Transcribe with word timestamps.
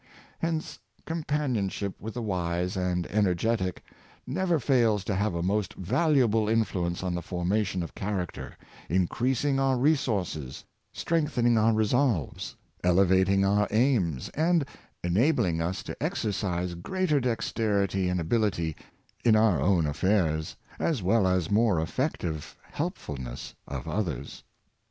Hence 0.39 0.79
companionship 1.05 2.01
with 2.01 2.15
the 2.15 2.23
wise 2.23 2.75
and 2.75 3.05
energetic 3.11 3.83
never 4.25 4.57
fails 4.59 5.03
to 5.03 5.13
have 5.13 5.35
a 5.35 5.43
most 5.43 5.75
valuable 5.75 6.49
influence 6.49 7.03
on 7.03 7.13
the 7.13 7.21
formation 7.21 7.83
of 7.83 7.93
character, 7.93 8.57
increasing 8.89 9.59
our 9.59 9.77
resources, 9.77 10.63
strengthening 10.91 11.55
our 11.55 11.73
resolves, 11.73 12.55
elevating 12.83 13.45
our 13.45 13.67
aims, 13.69 14.29
and 14.29 14.65
enabling 15.03 15.61
us 15.61 15.83
to 15.83 15.95
ex 16.01 16.25
ercise 16.25 16.81
greater 16.81 17.19
dexterity 17.19 18.09
and 18.09 18.19
ability 18.19 18.75
in 19.23 19.35
our 19.35 19.61
own 19.61 19.85
affairs, 19.85 20.55
as 20.79 21.03
well 21.03 21.27
as 21.27 21.51
more 21.51 21.79
effective 21.79 22.57
helpfulness 22.71 23.53
of 23.67 23.87
others. 23.87 24.41